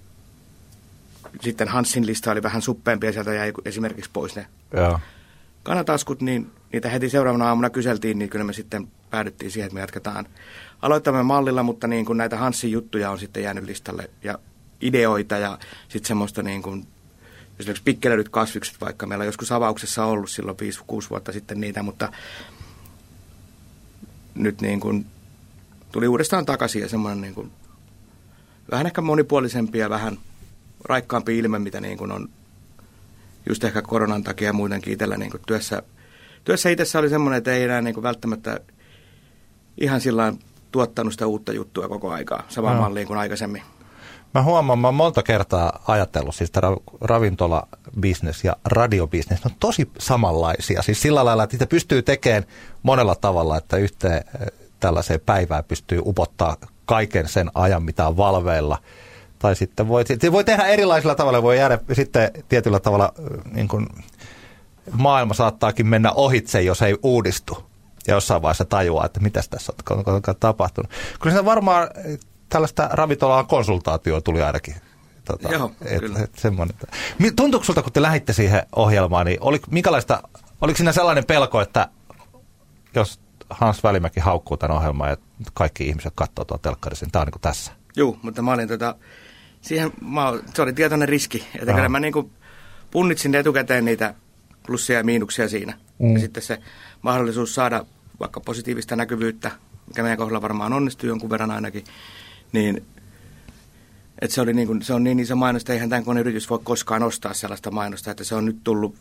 sitten 1.41 1.69
Hansin 1.69 2.07
lista 2.07 2.33
oli 2.33 2.43
vähän 2.43 2.63
suppeampi 2.63 3.07
ja 3.07 3.13
sieltä 3.13 3.35
jäi 3.35 3.53
esimerkiksi 3.65 4.11
pois 4.13 4.37
ne 4.37 4.47
Joo. 4.73 5.01
kanataskut, 5.63 6.23
niin 6.23 6.51
niitä 6.73 6.89
heti 6.89 7.09
seuraavana 7.09 7.49
aamuna 7.49 7.71
kyseltiin, 7.71 8.19
niin 8.19 8.31
kyllä 8.31 8.45
me 8.45 8.53
sitten 8.53 8.89
päädyttiin 9.11 9.51
siihen, 9.51 9.67
että 9.67 9.75
me 9.75 9.81
jatketaan 9.81 10.27
aloittamme 10.83 11.23
mallilla, 11.23 11.63
mutta 11.63 11.87
niin 11.87 12.05
kuin 12.05 12.19
näitä 12.19 12.37
Hansin 12.37 12.73
juttuja 12.73 13.11
on 13.11 13.19
sitten 13.19 13.43
jäänyt 13.43 13.65
listalle 13.65 14.11
ja 14.25 14.39
ideoita 14.81 15.39
ja 15.39 15.59
sitten 15.89 16.09
semmoista 16.09 16.43
niin 16.43 16.63
kuin, 16.63 16.87
esimerkiksi 17.61 17.85
pikkelöidyt 17.85 18.29
kasvikset, 18.29 18.81
vaikka 18.81 19.07
meillä 19.07 19.23
on 19.23 19.27
joskus 19.27 19.53
avauksessa 19.53 20.05
ollut 20.05 20.31
silloin 20.31 20.57
5-6 20.93 21.11
vuotta 21.11 21.33
sitten 21.33 21.61
niitä, 21.61 21.83
mutta 21.83 22.13
nyt 24.35 24.61
niin 24.61 24.81
kuin 24.81 25.07
tuli 25.93 26.09
uudestaan 26.09 26.47
takaisin 26.47 26.83
ja 26.83 26.89
semmoinen 26.89 27.21
niin 27.21 27.35
kuin, 27.35 27.53
vähän 28.71 28.87
ehkä 28.87 29.01
monipuolisempi 29.01 29.79
ja 29.79 29.91
vähän 29.91 30.19
raikkaampi 30.89 31.39
ilme, 31.39 31.59
mitä 31.59 31.81
niin 31.81 31.99
kuin 31.99 32.13
on 32.13 32.29
just 33.49 33.65
ehkä 33.65 33.83
koronan 33.83 34.23
takia 34.23 34.49
ja 34.49 34.53
muutenkin 34.53 34.93
itsellä 34.93 35.17
niin 35.17 35.31
kuin 35.31 35.43
työssä. 35.47 35.83
Työssä 36.45 36.71
itsessä 36.71 36.99
oli 36.99 37.09
semmoinen, 37.09 37.39
että 37.39 37.53
ei 37.53 37.63
enää 37.63 37.83
niin 37.83 37.95
kuin 37.95 38.03
välttämättä 38.03 38.61
ihan 39.79 40.01
sillä 40.01 40.33
tuottanut 40.73 41.13
sitä 41.13 41.27
uutta 41.27 41.53
juttua 41.53 41.89
koko 41.89 42.11
aikaa, 42.11 42.43
samaan 42.49 42.75
Joo. 42.75 42.83
malliin 42.83 43.07
kuin 43.07 43.19
aikaisemmin. 43.19 43.63
Mä 44.35 44.43
huomaan, 44.43 44.79
mä 44.79 44.89
oon 44.89 44.95
monta 44.95 45.23
kertaa 45.23 45.83
ajatellut, 45.89 46.35
siis 46.35 46.51
tämä 46.51 46.77
ravintolabisnes 47.01 48.45
ja 48.45 48.57
radiobisnes 48.65 49.45
ne 49.45 49.51
on 49.51 49.57
tosi 49.61 49.91
samanlaisia. 49.99 50.83
Siis 50.83 51.03
sillä 51.03 51.25
lailla, 51.25 51.43
että 51.43 51.55
niitä 51.55 51.67
pystyy 51.67 52.03
tekemään 52.03 52.45
monella 52.83 53.15
tavalla, 53.15 53.57
että 53.57 53.77
yhteen 53.77 54.25
eh, 54.41 54.47
tällaiseen 54.81 55.21
päivään 55.27 55.65
pystyy 55.65 56.01
upottaa 56.05 56.57
kaiken 56.85 57.29
sen 57.29 57.51
ajan, 57.55 57.83
mitä 57.83 58.09
on 58.09 58.17
valveilla. 58.17 58.79
Tai 59.39 59.57
sitten 59.57 59.89
voi, 59.89 60.05
se 60.21 60.33
voi 60.33 60.45
tehdä 60.45 60.67
erilaisilla 60.67 61.15
tavalla, 61.15 61.43
voi 61.43 61.59
jäädä 61.59 61.79
sitten 61.93 62.31
tietyllä 62.49 62.81
tavalla, 62.81 63.13
niin 63.53 63.69
kuin 63.69 63.87
maailma 64.93 65.35
saattaakin 65.35 65.87
mennä 65.87 66.13
ohitse, 66.13 66.63
jos 66.63 66.83
ei 66.83 66.97
uudistu. 67.03 67.67
Ja 68.07 68.15
jossain 68.15 68.43
vaiheessa 68.43 68.65
tajuaa, 68.65 69.07
että 69.07 69.21
mitä 69.21 69.43
tässä 69.51 69.73
on, 69.91 69.99
on, 70.07 70.15
on 70.15 70.37
tapahtunut. 70.41 70.91
Kyllä 71.21 71.37
se 71.37 71.45
varmaan 71.45 71.89
tällaista 72.49 72.89
ravintolaan 72.93 73.47
konsultaatioa 73.47 74.21
tuli 74.21 74.43
ainakin. 74.43 74.75
Tota, 75.25 75.49
Joo, 75.49 75.73
et, 75.85 76.01
kyllä. 76.01 76.19
et, 76.19 76.35
semmoinen. 76.37 76.77
Tuntuuko 77.37 77.65
sulta, 77.65 77.83
kun 77.83 77.93
te 77.93 78.03
lähditte 78.03 78.33
siihen 78.33 78.63
ohjelmaan, 78.77 79.27
niin 79.27 79.39
oli, 79.41 79.61
minkälaista, 79.71 80.23
oliko 80.61 80.77
siinä 80.77 80.93
sellainen 80.93 81.25
pelko, 81.25 81.61
että 81.61 81.89
jos 82.95 83.21
Hans 83.51 83.83
Välimäki 83.83 84.21
haukkuu 84.21 84.57
tämän 84.57 84.77
ohjelman 84.77 85.11
ja 85.11 85.17
kaikki 85.55 85.89
ihmiset 85.89 86.13
katsoo 86.17 86.45
tuon 86.45 86.61
telkkarissa, 86.61 87.05
niin 87.07 87.13
tämä 87.13 87.21
on 87.21 87.27
niin 87.27 87.33
kuin 87.33 87.43
tässä? 87.43 87.73
Joo, 87.97 88.17
mutta 88.23 88.43
mä 88.43 88.53
olin 88.53 88.69
tota, 88.69 88.95
siihen, 89.67 89.93
mä, 90.01 90.33
se 90.55 90.63
oli 90.63 90.73
tietoinen 90.73 91.09
riski. 91.09 91.47
Että 91.61 91.73
kyllä 91.73 91.89
mä 91.89 92.01
niinku 92.01 92.31
punnitsin 92.91 93.35
etukäteen 93.35 93.85
niitä 93.85 94.15
plussia 94.67 94.99
ja 94.99 95.05
miinuksia 95.05 95.49
siinä. 95.49 95.75
Mm. 95.99 96.15
Ja 96.15 96.21
sitten 96.21 96.43
se 96.43 96.59
mahdollisuus 97.03 97.55
saada 97.55 97.85
vaikka 98.21 98.41
positiivista 98.41 98.97
näkyvyyttä, 98.97 99.51
mikä 99.87 100.03
meidän 100.03 100.19
kohdalla 100.19 100.43
varmaan 100.43 100.73
onnistuu 100.73 101.09
jonkun 101.09 101.31
verran 101.31 101.51
ainakin, 101.51 101.85
niin 102.53 102.83
että 104.23 104.35
se, 104.35 104.41
oli 104.41 104.53
niin 104.53 104.67
kuin, 104.67 104.83
se 104.83 104.95
on 104.95 105.05
niin 105.05 105.21
iso 105.21 105.37
mainos, 105.37 105.63
että 105.63 105.73
eihän 105.73 105.89
tämän 105.89 106.05
koneen 106.05 106.27
yritys 106.27 106.51
voi 106.51 106.61
koskaan 106.65 107.03
ostaa 107.03 107.35
sellaista 107.35 107.71
mainosta, 107.71 108.11
että 108.11 108.25
se 108.25 108.35
on 108.35 108.45
nyt 108.45 108.57
tullut 108.65 108.95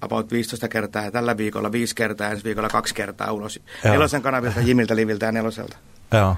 about 0.00 0.32
15 0.32 0.68
kertaa 0.68 1.02
ja 1.02 1.10
tällä 1.10 1.36
viikolla 1.36 1.72
viisi 1.72 1.94
kertaa 1.94 2.26
ja 2.26 2.30
ensi 2.30 2.44
viikolla 2.44 2.68
kaksi 2.68 2.94
kertaa 2.94 3.32
ulos. 3.32 3.60
Joo. 3.84 3.94
Nelosen 3.94 4.22
kanavilta, 4.22 4.60
Jimiltä, 4.60 4.96
Liviltä 4.96 5.26
ja 5.26 5.32
Neloselta. 5.32 5.76
Joo. 6.12 6.36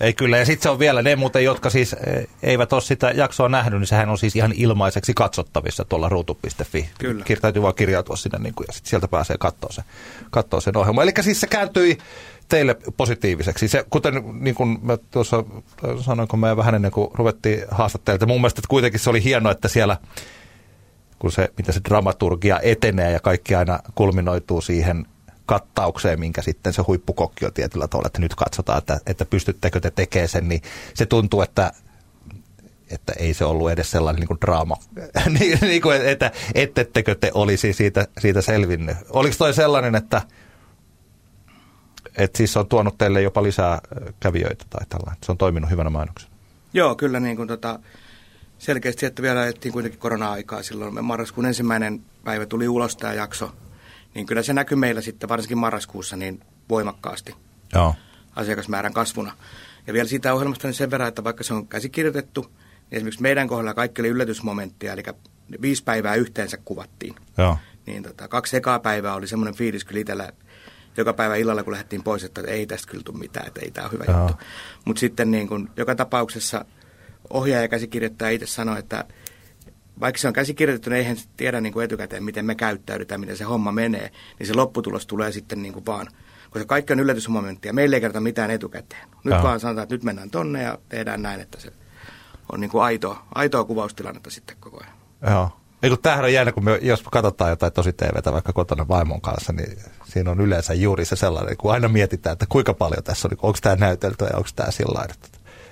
Ei 0.00 0.12
kyllä, 0.12 0.38
ja 0.38 0.44
sitten 0.44 0.62
se 0.62 0.68
on 0.68 0.78
vielä 0.78 1.02
ne 1.02 1.16
muuten, 1.16 1.44
jotka 1.44 1.70
siis 1.70 1.92
eh, 1.92 2.28
eivät 2.42 2.72
ole 2.72 2.80
sitä 2.80 3.10
jaksoa 3.10 3.48
nähnyt, 3.48 3.80
niin 3.80 3.86
sehän 3.86 4.08
on 4.08 4.18
siis 4.18 4.36
ihan 4.36 4.52
ilmaiseksi 4.56 5.14
katsottavissa 5.14 5.84
tuolla 5.84 6.08
ruutu.fi. 6.08 6.88
Kyllä. 6.98 7.24
Täytyy 7.40 7.62
vaan 7.62 7.74
kirjautua 7.74 8.16
sinne 8.16 8.38
niin 8.38 8.54
kuin, 8.54 8.64
ja 8.68 8.72
sit 8.72 8.86
sieltä 8.86 9.08
pääsee 9.08 9.36
katsoa 9.38 9.72
sen, 9.72 9.84
katsoa 10.30 10.60
sen 10.60 10.76
ohjelman. 10.76 11.02
Eli 11.02 11.12
siis 11.20 11.40
se 11.40 11.46
kääntyi 11.46 11.98
teille 12.48 12.76
positiiviseksi. 12.96 13.68
Se, 13.68 13.84
kuten 13.90 14.22
niin 14.40 14.54
kuin 14.54 14.78
mä 14.82 14.96
tuossa 14.96 15.44
sanoin, 16.00 16.28
kun 16.28 16.38
me 16.38 16.56
vähän 16.56 16.74
ennen 16.74 16.90
kuin 16.90 17.08
ruvettiin 17.14 17.62
haastattelemaan, 17.70 18.16
että 18.16 18.26
mun 18.26 18.40
mielestä 18.40 18.60
että 18.60 18.68
kuitenkin 18.68 19.00
se 19.00 19.10
oli 19.10 19.24
hienoa, 19.24 19.52
että 19.52 19.68
siellä 19.68 19.96
kun 21.18 21.32
se, 21.32 21.48
miten 21.56 21.74
se 21.74 21.80
dramaturgia 21.88 22.60
etenee 22.62 23.12
ja 23.12 23.20
kaikki 23.20 23.54
aina 23.54 23.78
kulminoituu 23.94 24.60
siihen 24.60 25.06
kattaukseen, 25.46 26.20
minkä 26.20 26.42
sitten 26.42 26.72
se 26.72 26.82
huippukokki 26.82 27.46
on 27.46 27.52
tietyllä 27.52 27.88
tavalla, 27.88 28.06
että 28.06 28.20
nyt 28.20 28.34
katsotaan, 28.34 28.78
että, 28.78 29.00
että 29.06 29.24
pystyttekö 29.24 29.80
te 29.80 29.90
tekemään 29.90 30.28
sen, 30.28 30.48
niin 30.48 30.62
se 30.94 31.06
tuntuu, 31.06 31.42
että 31.42 31.72
että 32.90 33.12
ei 33.18 33.34
se 33.34 33.44
ollut 33.44 33.70
edes 33.70 33.90
sellainen 33.90 34.20
niin 34.20 34.28
kuin 34.28 34.40
draama, 34.40 34.76
niin, 35.38 35.58
niin 35.60 35.82
kuin, 35.82 36.06
että 36.06 36.30
ettettekö 36.54 37.14
te 37.14 37.30
olisi 37.34 37.72
siitä, 37.72 38.08
siitä 38.18 38.40
selvinnyt. 38.40 38.96
Oliko 39.10 39.34
toi 39.38 39.54
sellainen, 39.54 39.94
että, 39.94 40.22
että 42.16 42.36
siis 42.36 42.52
se 42.52 42.58
on 42.58 42.66
tuonut 42.66 42.98
teille 42.98 43.22
jopa 43.22 43.42
lisää 43.42 43.80
ö, 43.96 44.12
kävijöitä 44.20 44.64
tai 44.70 44.86
tällainen, 44.88 45.18
se 45.24 45.32
on 45.32 45.38
toiminut 45.38 45.70
hyvänä 45.70 45.90
mainoksena? 45.90 46.32
Joo, 46.72 46.94
kyllä 46.94 47.20
niin 47.20 47.36
kuin 47.36 47.48
tota, 47.48 47.78
selkeästi, 48.58 49.06
että 49.06 49.22
vielä 49.22 49.40
ajettiin 49.40 49.72
kuitenkin 49.72 50.00
korona-aikaa 50.00 50.62
silloin. 50.62 50.94
Me 50.94 51.02
Marraskuun 51.02 51.46
ensimmäinen 51.46 52.02
päivä 52.24 52.46
tuli 52.46 52.68
ulos 52.68 52.96
tämä 52.96 53.12
jakso, 53.12 53.52
niin 54.14 54.26
kyllä 54.26 54.42
se 54.42 54.52
näkyy 54.52 54.76
meillä 54.76 55.00
sitten 55.00 55.28
varsinkin 55.28 55.58
marraskuussa 55.58 56.16
niin 56.16 56.40
voimakkaasti 56.68 57.34
Joo. 57.74 57.94
asiakasmäärän 58.36 58.92
kasvuna. 58.92 59.32
Ja 59.86 59.92
vielä 59.92 60.08
siitä 60.08 60.34
ohjelmasta 60.34 60.68
niin 60.68 60.74
sen 60.74 60.90
verran, 60.90 61.08
että 61.08 61.24
vaikka 61.24 61.44
se 61.44 61.54
on 61.54 61.68
käsikirjoitettu, 61.68 62.42
niin 62.42 62.96
esimerkiksi 62.96 63.22
meidän 63.22 63.48
kohdalla 63.48 63.74
kaikki 63.74 64.02
oli 64.02 64.08
yllätysmomenttia, 64.08 64.92
eli 64.92 65.02
viisi 65.62 65.84
päivää 65.84 66.14
yhteensä 66.14 66.58
kuvattiin. 66.64 67.14
Joo. 67.38 67.58
Niin 67.86 68.02
tota, 68.02 68.28
kaksi 68.28 68.56
ekaa 68.56 68.78
päivää 68.78 69.14
oli 69.14 69.26
semmoinen 69.26 69.54
fiilis 69.54 69.84
kyllä 69.84 70.00
itsellä 70.00 70.32
joka 70.96 71.12
päivä 71.12 71.36
illalla, 71.36 71.62
kun 71.62 71.72
lähdettiin 71.72 72.02
pois, 72.02 72.24
että 72.24 72.40
ei 72.46 72.66
tästä 72.66 72.90
kyllä 72.90 73.02
tule 73.04 73.18
mitään, 73.18 73.46
että 73.46 73.60
ei 73.60 73.70
tämä 73.70 73.84
ole 73.84 73.92
hyvä 73.92 74.04
Joo. 74.08 74.18
juttu. 74.18 74.44
Mutta 74.84 75.00
sitten 75.00 75.30
niin 75.30 75.48
kun, 75.48 75.70
joka 75.76 75.94
tapauksessa 75.94 76.64
ohjaaja 77.30 77.62
ja 77.62 77.68
käsikirjoittaja 77.68 78.30
itse 78.30 78.46
sanoi, 78.46 78.78
että 78.78 79.04
vaikka 80.00 80.18
se 80.18 80.28
on 80.28 80.34
käsikirjoitettu, 80.34 80.90
niin 80.90 80.98
eihän 80.98 81.16
tiedä 81.36 81.60
niin 81.60 81.72
kuin 81.72 81.84
etukäteen, 81.84 82.24
miten 82.24 82.46
me 82.46 82.54
käyttäydytään, 82.54 83.20
miten 83.20 83.36
se 83.36 83.44
homma 83.44 83.72
menee, 83.72 84.10
niin 84.38 84.46
se 84.46 84.54
lopputulos 84.54 85.06
tulee 85.06 85.32
sitten 85.32 85.62
niin 85.62 85.72
kuin 85.72 85.86
vaan, 85.86 86.06
koska 86.50 86.66
kaikki 86.66 86.92
on 86.92 87.00
yllätysmomenttia, 87.00 87.72
meille 87.72 87.96
ei 87.96 88.00
kerta 88.00 88.20
mitään 88.20 88.50
etukäteen. 88.50 89.08
Nyt 89.24 89.34
Joo. 89.34 89.42
vaan 89.42 89.60
sanotaan, 89.60 89.82
että 89.82 89.94
nyt 89.94 90.04
mennään 90.04 90.30
tonne 90.30 90.62
ja 90.62 90.78
tehdään 90.88 91.22
näin, 91.22 91.40
että 91.40 91.60
se 91.60 91.72
on 92.52 92.60
niin 92.60 92.70
kuin 92.70 92.84
aitoa, 92.84 93.26
aitoa 93.34 93.64
kuvaustilannetta 93.64 94.30
sitten 94.30 94.56
koko 94.60 94.80
ajan. 94.80 94.96
Joo. 95.30 95.50
Ei 95.82 95.90
kun 95.90 95.98
tämähän 96.02 96.24
on 96.24 96.32
jännä, 96.32 96.52
kun 96.52 96.64
me, 96.64 96.78
jos 96.82 97.02
katsotaan 97.02 97.50
jotain 97.50 97.72
tosi 97.72 97.92
TVtä 97.92 98.32
vaikka 98.32 98.52
kotona 98.52 98.88
vaimon 98.88 99.20
kanssa, 99.20 99.52
niin 99.52 99.78
siinä 100.04 100.30
on 100.30 100.40
yleensä 100.40 100.74
juuri 100.74 101.04
se 101.04 101.16
sellainen, 101.16 101.56
kun 101.56 101.72
aina 101.72 101.88
mietitään, 101.88 102.32
että 102.32 102.46
kuinka 102.48 102.74
paljon 102.74 103.04
tässä 103.04 103.28
on, 103.28 103.38
onko 103.42 103.58
tämä 103.62 103.76
näytelty 103.76 104.24
ja 104.24 104.36
onko 104.36 104.48
tämä 104.56 104.70
sillä 104.70 104.98
lailla. 104.98 105.14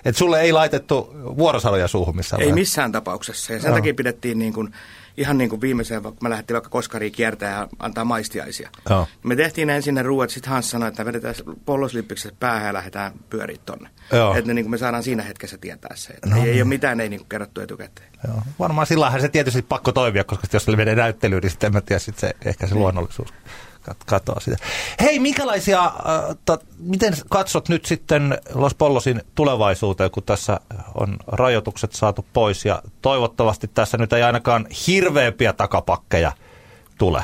Että, 0.02 0.08
että 0.08 0.18
sulle 0.18 0.40
ei 0.40 0.52
laitettu 0.52 1.10
vuorosanoja 1.14 1.88
suuhun 1.88 2.16
missään 2.16 2.40
Ei 2.42 2.46
vaiheessa. 2.46 2.60
missään 2.60 2.92
tapauksessa. 2.92 3.52
Ja 3.52 3.60
sen 3.60 3.68
Joo. 3.68 3.76
takia 3.76 3.94
pidettiin 3.94 4.38
niin 4.38 4.52
kuin, 4.52 4.72
ihan 5.16 5.38
niin 5.38 5.50
kuin 5.50 5.60
viimeiseen, 5.60 6.02
kun 6.02 6.16
me 6.22 6.30
lähdettiin 6.30 6.54
vaikka 6.54 6.70
Koskariin 6.70 7.12
kiertää 7.12 7.50
ja 7.50 7.68
antaa 7.78 8.04
maistiaisia. 8.04 8.70
Joo. 8.90 9.06
Me 9.22 9.36
tehtiin 9.36 9.70
ensin 9.70 9.94
ne 9.94 10.02
ruuat, 10.02 10.30
sitten 10.30 10.52
Hans 10.52 10.70
sanoi, 10.70 10.88
että 10.88 11.04
vedetään 11.04 11.34
polloslippikset 11.64 12.34
päähän 12.40 12.66
ja 12.66 12.72
lähdetään 12.72 13.12
pyöriä 13.30 13.56
tonne. 13.66 13.88
Joo. 14.12 14.34
Että 14.34 14.54
niin 14.54 14.64
kuin 14.64 14.70
me 14.70 14.78
saadaan 14.78 15.02
siinä 15.02 15.22
hetkessä 15.22 15.58
tietää 15.58 15.96
se. 15.96 16.12
Että 16.12 16.28
No 16.28 16.36
ei, 16.36 16.42
ei 16.42 16.50
niin. 16.50 16.62
ole 16.62 16.68
mitään 16.68 17.00
ei 17.00 17.08
niin 17.08 17.20
kuin 17.20 17.28
kerrottu 17.28 17.60
etukäteen. 17.60 18.08
Joo. 18.28 18.42
Varmaan 18.58 18.86
sillähän 18.86 19.20
se 19.20 19.28
tietysti 19.28 19.62
pakko 19.62 19.92
toimia, 19.92 20.24
koska 20.24 20.46
jos 20.52 20.64
se 20.64 20.76
menee 20.76 20.94
näyttelyyn, 20.94 21.40
niin 21.42 21.50
sitten 21.50 21.66
en 21.68 21.72
mä 21.72 21.80
tiedä, 21.80 21.98
sit 22.00 22.18
se, 22.18 22.32
ehkä 22.44 22.66
se 22.66 22.74
luonnollisuus 22.74 23.28
kat- 23.90 24.04
katoaa 24.06 24.40
sitä. 24.40 24.56
Hei, 25.00 25.18
minkälaisia, 25.18 25.84
äh, 25.84 26.36
ta, 26.44 26.58
miten 26.78 27.14
katsot 27.30 27.68
nyt 27.68 27.84
sitten 27.84 28.38
Los 28.54 28.74
Pollosin 28.74 29.22
tulevaisuuteen, 29.34 30.10
kun 30.10 30.22
tässä 30.22 30.60
on 30.94 31.16
rajoitukset 31.26 31.92
saatu 31.92 32.26
pois 32.32 32.64
ja 32.64 32.82
toivottavasti 33.02 33.70
tässä 33.74 33.98
nyt 33.98 34.12
ei 34.12 34.22
ainakaan 34.22 34.66
hirveämpiä 34.86 35.52
takapakkeja 35.52 36.32
tule 36.98 37.22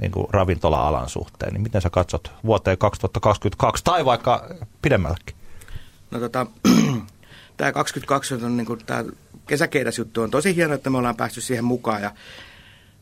niin 0.00 0.10
kuin 0.10 0.26
ravintola-alan 0.30 1.08
suhteen, 1.08 1.52
niin 1.52 1.62
miten 1.62 1.82
sä 1.82 1.90
katsot 1.90 2.32
vuoteen 2.44 2.78
2022 2.78 3.84
tai 3.84 4.04
vaikka 4.04 4.48
pidemmälläkin? 4.82 5.36
No 6.10 6.18
tota, 6.18 6.46
tämä 7.56 7.72
22 7.72 8.34
on 8.34 8.56
niin 8.56 8.66
kuin 8.66 8.80
tämä 8.86 9.04
kesäkeidasjuttu 9.46 10.22
on 10.22 10.30
tosi 10.30 10.56
hieno, 10.56 10.74
että 10.74 10.90
me 10.90 10.98
ollaan 10.98 11.16
päästy 11.16 11.40
siihen 11.40 11.64
mukaan 11.64 12.02
ja 12.02 12.10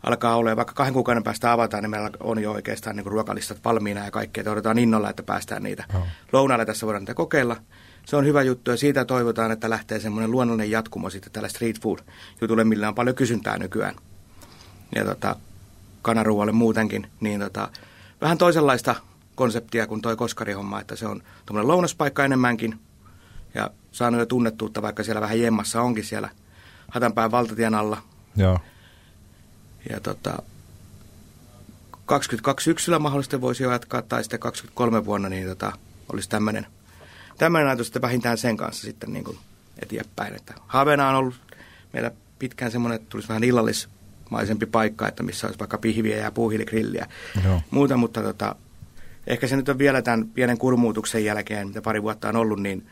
alkaa 0.03 0.37
olla, 0.37 0.57
vaikka 0.57 0.75
kahden 0.75 0.95
kuukauden 0.95 1.23
päästä 1.23 1.53
avataan, 1.53 1.83
niin 1.83 1.91
meillä 1.91 2.11
on 2.21 2.43
jo 2.43 2.53
oikeastaan 2.53 2.97
niin 2.97 3.07
ruokalistat 3.07 3.65
valmiina 3.65 4.05
ja 4.05 4.11
kaikkea, 4.11 4.41
että 4.41 4.51
odotetaan 4.51 4.79
innolla, 4.79 5.11
että 5.11 5.23
päästään 5.23 5.63
niitä. 5.63 5.85
Joo. 5.93 6.07
Lounaalle 6.33 6.67
tässä 6.67 6.87
voidaan 6.87 7.03
niitä 7.03 7.15
kokeilla. 7.15 7.57
Se 8.07 8.17
on 8.17 8.25
hyvä 8.25 8.43
juttu 8.43 8.71
ja 8.71 8.77
siitä 8.77 9.05
toivotaan, 9.05 9.51
että 9.51 9.71
lähtee 9.71 10.01
semmoinen 10.01 10.31
luonnollinen 10.31 10.71
jatkumo 10.71 11.11
sitten 11.11 11.33
tällä 11.33 11.49
street 11.49 11.81
food 11.81 11.99
jutulle, 12.41 12.65
millä 12.65 12.89
on 12.89 12.95
paljon 12.95 13.17
kysyntää 13.17 13.59
nykyään. 13.59 13.95
Ja 14.95 15.05
tota, 15.05 15.37
kanaruualle 16.03 16.53
muutenkin, 16.53 17.07
niin 17.21 17.41
tota, 17.41 17.69
vähän 18.21 18.39
toisenlaista 18.39 18.95
konseptia 19.35 19.87
kuin 19.87 20.03
toi 20.03 20.17
Koskari-homma, 20.17 20.81
että 20.81 20.97
se 20.97 21.07
on 21.07 21.23
tuommoinen 21.47 21.69
lounaspaikka 21.69 22.25
enemmänkin 22.25 22.79
ja 23.55 23.71
saanut 23.93 24.21
jo 24.21 24.27
tunnettuutta, 24.27 24.83
vaikka 24.83 25.03
siellä 25.03 25.21
vähän 25.21 25.41
jemmassa 25.41 25.83
onkin 25.83 26.05
siellä 26.05 26.29
Hatanpään 26.91 27.31
valtatien 27.31 27.75
alla. 27.75 28.03
Joo. 28.37 28.59
Ja 29.91 30.01
tota, 30.01 30.43
22 32.07 32.65
syksyllä 32.65 32.99
mahdollisesti 32.99 33.41
voisi 33.41 33.63
jo 33.63 33.71
jatkaa, 33.71 34.03
tai 34.03 34.25
sitten 34.25 34.41
23 34.41 35.05
vuonna, 35.05 35.29
niin 35.29 35.49
tota, 35.49 35.73
olisi 36.13 36.29
tämmöinen 36.29 36.67
tämmöinen 37.39 37.69
ajatus, 37.69 37.87
että 37.87 38.01
vähintään 38.01 38.39
sen 38.39 38.57
kanssa 38.57 38.83
sitten 38.83 39.13
niin 39.13 39.25
kuin 39.25 39.39
eteenpäin. 39.83 40.35
Että 40.35 40.55
haaveena 40.67 41.09
on 41.09 41.15
ollut 41.15 41.35
meillä 41.93 42.11
pitkään 42.39 42.71
semmoinen, 42.71 42.97
että 42.97 43.09
tulisi 43.09 43.29
vähän 43.29 43.45
illallismaisempi 43.45 44.67
paikka, 44.67 45.09
että 45.09 45.23
missä 45.23 45.47
olisi 45.47 45.59
vaikka 45.59 45.79
pihviä 45.79 46.17
ja 46.17 46.31
puuhiiligrilliä 46.31 47.07
Joo. 47.45 47.61
muuta, 47.71 47.97
mutta 47.97 48.23
tota, 48.23 48.57
ehkä 49.27 49.47
se 49.47 49.57
nyt 49.57 49.69
on 49.69 49.79
vielä 49.79 50.03
tämän 50.03 50.29
pienen 50.29 50.59
kurmuutuksen 50.59 51.25
jälkeen, 51.25 51.69
mitä 51.69 51.83
pari 51.83 52.03
vuotta 52.03 52.29
on 52.29 52.37
ollut, 52.37 52.63
niin 52.63 52.87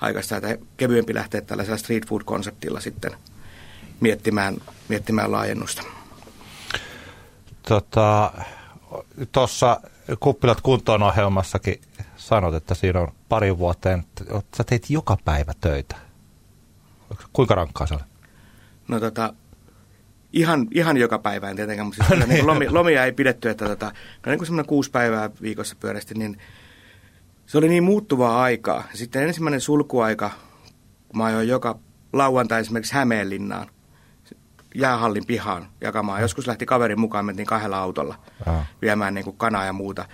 aikaista, 0.00 0.36
että 0.36 0.58
kevyempi 0.76 1.14
lähteä 1.14 1.40
tällaisella 1.40 1.78
street 1.78 2.06
food-konseptilla 2.06 2.80
sitten 2.80 3.12
miettimään, 4.00 4.56
miettimään 4.88 5.32
laajennusta. 5.32 5.82
Tuossa 9.32 9.76
tota, 9.76 9.90
Kuppilat 10.20 10.60
kuntoon 10.60 11.02
ohjelmassakin 11.02 11.80
sanot, 12.16 12.54
että 12.54 12.74
siinä 12.74 13.00
on 13.00 13.12
pari 13.28 13.58
vuoteen, 13.58 14.04
että 14.20 14.56
sä 14.56 14.64
teit 14.64 14.90
joka 14.90 15.16
päivä 15.24 15.52
töitä. 15.60 15.96
Kuinka 17.32 17.54
rankkaa 17.54 17.86
se 17.86 17.94
oli? 17.94 18.02
No 18.88 19.00
tota, 19.00 19.34
ihan, 20.32 20.66
ihan 20.74 20.96
joka 20.96 21.18
päivä 21.18 21.50
en 21.50 21.56
tietenkään, 21.56 21.86
mutta 21.86 22.04
siis 22.04 22.28
niin 22.28 22.46
lomi, 22.46 22.68
lomia 22.70 23.04
ei 23.04 23.12
pidetty, 23.12 23.50
että 23.50 23.64
tota, 23.64 23.92
niin 24.26 24.38
kuin 24.38 24.46
semmoinen 24.46 24.68
kuusi 24.68 24.90
päivää 24.90 25.30
viikossa 25.42 25.76
pyörästi, 25.80 26.14
niin 26.14 26.38
se 27.46 27.58
oli 27.58 27.68
niin 27.68 27.84
muuttuvaa 27.84 28.42
aikaa. 28.42 28.84
Sitten 28.94 29.22
ensimmäinen 29.22 29.60
sulkuaika, 29.60 30.30
kun 31.08 31.18
mä 31.18 31.24
ajoin 31.24 31.48
joka 31.48 31.78
lauantai 32.12 32.60
esimerkiksi 32.60 32.94
Hämeenlinnaan, 32.94 33.70
jäähallin 34.74 35.26
pihaan 35.26 35.66
jakamaan. 35.80 36.22
Joskus 36.22 36.46
lähti 36.46 36.66
kaverin 36.66 37.00
mukaan, 37.00 37.24
mentiin 37.24 37.46
kahdella 37.46 37.78
autolla 37.78 38.14
Aha. 38.46 38.66
viemään 38.82 39.14
niin 39.14 39.24
kuin 39.24 39.36
kanaa 39.36 39.64
ja 39.64 39.72
muuta. 39.72 40.04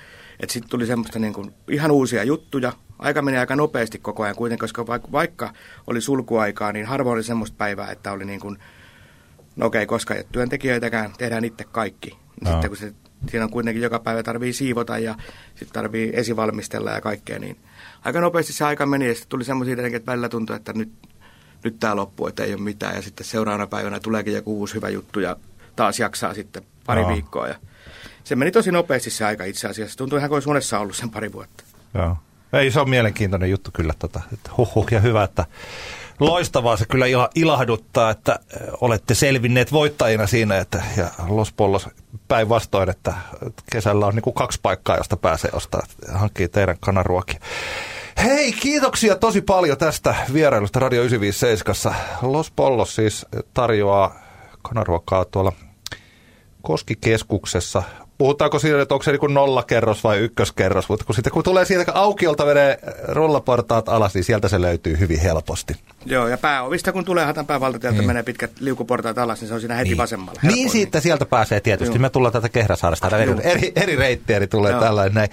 Sitten 0.48 0.70
tuli 0.70 0.86
semmoista 0.86 1.18
niin 1.18 1.32
kuin 1.32 1.54
ihan 1.68 1.90
uusia 1.90 2.24
juttuja. 2.24 2.72
Aika 2.98 3.22
meni 3.22 3.38
aika 3.38 3.56
nopeasti 3.56 3.98
koko 3.98 4.22
ajan 4.22 4.36
kuitenkin, 4.36 4.60
koska 4.60 4.86
vaikka, 4.86 5.12
vaikka 5.12 5.52
oli 5.86 6.00
sulkuaikaa, 6.00 6.72
niin 6.72 6.86
harvoin 6.86 7.14
oli 7.14 7.22
semmoista 7.22 7.56
päivää, 7.56 7.90
että 7.90 8.12
oli 8.12 8.24
niin 8.24 8.40
kuin, 8.40 8.58
no 9.56 9.66
okei, 9.66 9.86
koska 9.86 10.14
ei 10.14 10.20
ole 10.20 10.26
työntekijöitäkään, 10.32 11.12
tehdään 11.18 11.44
itse 11.44 11.64
kaikki. 11.64 12.10
Niin 12.10 12.52
Sitten 12.52 12.70
kun 12.70 12.76
se, 12.76 12.92
siinä 13.30 13.44
on 13.44 13.50
kuitenkin 13.50 13.82
joka 13.82 13.98
päivä 13.98 14.22
tarvii 14.22 14.52
siivota 14.52 14.98
ja 14.98 15.14
sitten 15.48 15.72
tarvii 15.72 16.10
esivalmistella 16.12 16.90
ja 16.90 17.00
kaikkea, 17.00 17.38
niin 17.38 17.56
aika 18.04 18.20
nopeasti 18.20 18.52
se 18.52 18.64
aika 18.64 18.86
meni 18.86 19.08
ja 19.08 19.14
sitten 19.14 19.28
tuli 19.28 19.44
semmoisia 19.44 19.86
että 19.86 20.12
välillä 20.12 20.28
tuntui, 20.28 20.56
että 20.56 20.72
nyt, 20.72 20.92
nyt 21.64 21.78
tämä 21.80 21.96
loppuu, 21.96 22.26
että 22.26 22.44
ei 22.44 22.54
ole 22.54 22.62
mitään. 22.62 22.96
Ja 22.96 23.02
sitten 23.02 23.26
seuraavana 23.26 23.66
päivänä 23.66 24.00
tuleekin 24.00 24.34
joku 24.34 24.58
uusi 24.58 24.74
hyvä 24.74 24.88
juttu 24.88 25.20
ja 25.20 25.36
taas 25.76 25.98
jaksaa 25.98 26.34
sitten 26.34 26.62
pari 26.86 27.00
Joo. 27.00 27.10
viikkoa. 27.10 27.48
Ja 27.48 27.54
se 28.24 28.36
meni 28.36 28.50
tosi 28.50 28.72
nopeasti 28.72 29.10
se 29.10 29.24
aika 29.24 29.44
itse 29.44 29.68
asiassa. 29.68 29.98
Tuntui 29.98 30.18
ihan 30.18 30.30
kuin 30.30 30.48
olisi 30.48 30.76
ollut 30.76 30.96
sen 30.96 31.10
pari 31.10 31.32
vuotta. 31.32 31.64
Joo. 31.94 32.16
Ei, 32.52 32.70
se 32.70 32.80
on 32.80 32.90
mielenkiintoinen 32.90 33.50
juttu 33.50 33.70
kyllä. 33.72 33.94
Tota, 33.98 34.20
että 34.32 34.50
huhhuh 34.56 34.86
ja 34.90 35.00
hyvä, 35.00 35.24
että 35.24 35.46
loistavaa 36.20 36.76
se 36.76 36.86
kyllä 36.86 37.06
ila, 37.06 37.30
ilahduttaa, 37.34 38.10
että 38.10 38.38
ö, 38.54 38.58
olette 38.80 39.14
selvinneet 39.14 39.72
voittajina 39.72 40.26
siinä, 40.26 40.58
että 40.58 40.82
ja 40.96 41.10
Los 41.28 41.52
Pollos 41.52 41.88
päinvastoin, 42.28 42.90
että 42.90 43.14
kesällä 43.72 44.06
on 44.06 44.14
niin 44.14 44.22
kuin 44.22 44.34
kaksi 44.34 44.58
paikkaa, 44.62 44.96
josta 44.96 45.16
pääsee 45.16 45.50
ostaa, 45.52 45.82
hankkii 46.14 46.48
teidän 46.48 46.76
kanaruokia. 46.80 47.40
Hei, 48.24 48.52
kiitoksia 48.52 49.16
tosi 49.16 49.40
paljon 49.40 49.78
tästä 49.78 50.14
vierailusta 50.32 50.80
Radio 50.80 51.02
957. 51.02 51.98
Los 52.22 52.50
Pollos 52.50 52.94
siis 52.94 53.26
tarjoaa 53.54 54.14
kanaruokaa 54.62 55.24
tuolla 55.24 55.52
Koskikeskuksessa. 56.62 57.82
Puhutaanko 58.18 58.58
siinä, 58.58 58.82
että 58.82 58.94
onko 58.94 59.02
se 59.02 59.12
niin 59.12 59.34
nollakerros 59.34 60.04
vai 60.04 60.18
ykköskerros, 60.18 60.88
mutta 60.88 61.04
kun, 61.04 61.14
sitten, 61.14 61.32
kun 61.32 61.42
tulee 61.42 61.64
siitä 61.64 61.84
kun 61.84 61.96
aukiolta 61.96 62.46
menee 62.46 62.78
rullaportaat 63.08 63.88
alas, 63.88 64.14
niin 64.14 64.24
sieltä 64.24 64.48
se 64.48 64.60
löytyy 64.60 64.98
hyvin 64.98 65.20
helposti. 65.20 65.76
Joo, 66.06 66.28
ja 66.28 66.38
pääovista 66.38 66.92
kun 66.92 67.04
tulee 67.04 67.24
Hatanpään 67.24 67.60
valtatieltä, 67.60 67.98
niin. 67.98 68.06
menee 68.06 68.22
pitkät 68.22 68.50
liukuportaat 68.60 69.18
alas, 69.18 69.40
niin 69.40 69.48
se 69.48 69.54
on 69.54 69.60
siinä 69.60 69.74
heti 69.74 69.88
niin. 69.88 69.98
vasemmalla. 69.98 70.40
Niin 70.42 70.52
helpoin. 70.52 70.70
siitä 70.70 71.00
sieltä 71.00 71.26
pääsee 71.26 71.60
tietysti. 71.60 71.94
Joo. 71.94 72.02
Me 72.02 72.10
tullaan 72.10 72.32
tätä 72.32 72.48
Kehräsaaresta 72.48 73.18
eri, 73.18 73.30
Joo. 73.30 73.40
eri, 73.40 73.72
eri 73.76 73.96
reittiä, 73.96 74.40
niin 74.40 74.48
tulee 74.48 74.72
Joo. 74.72 74.80
tällainen 74.80 75.14
näin. 75.14 75.28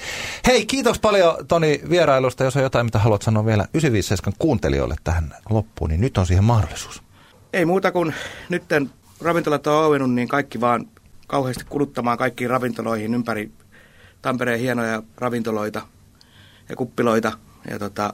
Hei, 0.48 0.65
kiitos 0.65 1.00
paljon 1.00 1.36
Toni 1.48 1.82
vierailusta. 1.89 2.44
Jos 2.44 2.56
on 2.56 2.63
jotain, 2.63 2.86
mitä 2.86 3.00
haluat 3.00 3.22
sanoa 3.22 3.46
vielä 3.46 3.63
957 3.63 4.34
kuuntelijoille 4.39 4.96
tähän 5.04 5.36
loppuun, 5.50 5.89
niin 5.89 6.02
nyt 6.02 6.17
on 6.17 6.26
siihen 6.26 6.44
mahdollisuus. 6.44 7.04
Ei 7.54 7.65
muuta 7.65 7.91
kuin 7.91 8.13
nytten 8.50 8.89
ravintolat 9.22 9.67
on 9.67 9.84
auennut, 9.84 10.12
niin 10.12 10.28
kaikki 10.28 10.62
vaan 10.62 10.86
kauheasti 11.32 11.65
kuluttamaan 11.70 12.17
kaikkiin 12.17 12.50
ravintoloihin 12.50 13.13
ympäri 13.13 13.52
Tampereen 14.22 14.60
hienoja 14.60 15.04
ravintoloita 15.17 15.82
ja 16.70 16.76
kuppiloita. 16.76 17.32
Ja 17.70 17.80
tota, 17.80 18.13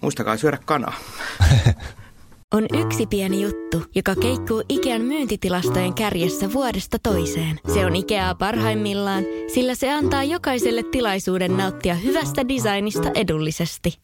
muistakaa 0.00 0.36
syödä 0.36 0.58
kanaa. 0.64 0.94
On 2.54 2.66
yksi 2.84 3.06
pieni 3.06 3.42
juttu, 3.42 3.82
joka 3.94 4.14
keikkuu 4.14 4.62
Ikean 4.68 5.02
myyntitilastojen 5.02 5.94
kärjessä 5.94 6.52
vuodesta 6.52 6.98
toiseen. 7.02 7.60
Se 7.74 7.86
on 7.86 7.96
Ikeaa 7.96 8.34
parhaimmillaan, 8.34 9.24
sillä 9.54 9.74
se 9.74 9.92
antaa 9.92 10.24
jokaiselle 10.24 10.82
tilaisuuden 10.82 11.56
nauttia 11.56 11.94
hyvästä 11.94 12.48
designista 12.48 13.10
edullisesti. 13.14 14.03